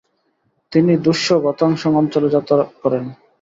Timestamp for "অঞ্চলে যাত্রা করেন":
1.95-3.03